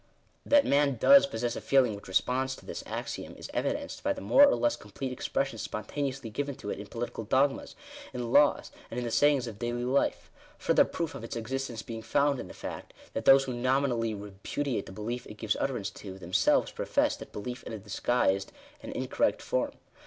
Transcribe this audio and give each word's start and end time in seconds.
That 0.47 0.65
man 0.65 0.95
does 0.95 1.27
possess 1.27 1.55
a 1.55 1.61
feeling 1.61 1.93
which 1.95 2.07
responds 2.07 2.55
to 2.55 2.65
this 2.65 2.81
axiom, 2.87 3.35
is 3.35 3.51
evidenced 3.53 4.01
by 4.01 4.13
the 4.13 4.19
more 4.19 4.43
or 4.43 4.55
less 4.55 4.75
complete 4.75 5.11
expres 5.11 5.49
sion 5.49 5.59
spontaneously 5.59 6.31
given 6.31 6.55
to 6.55 6.71
it 6.71 6.79
in 6.79 6.87
political 6.87 7.23
dogmas, 7.23 7.75
in 8.11 8.31
laws, 8.33 8.71
and 8.89 8.97
in 8.97 9.03
the 9.03 9.11
sayings 9.11 9.45
of 9.45 9.59
daily 9.59 9.85
life: 9.85 10.31
further 10.57 10.85
proof 10.85 11.13
of 11.13 11.23
its 11.23 11.35
existence 11.35 11.83
being 11.83 12.01
found 12.01 12.39
in 12.39 12.47
the 12.47 12.55
fact, 12.55 12.95
that 13.13 13.25
those 13.25 13.43
who 13.43 13.53
nominally 13.53 14.15
repudiate 14.15 14.87
the 14.87 14.91
be 14.91 15.03
lief 15.03 15.27
it 15.27 15.37
gives 15.37 15.55
utterance 15.59 15.91
to, 15.91 16.17
themselves 16.17 16.71
profess 16.71 17.15
that 17.15 17.31
belief 17.31 17.61
in 17.61 17.71
a 17.71 17.77
disguised 17.77 18.51
and 18.81 18.91
incorrect 18.93 19.39
form. 19.39 19.71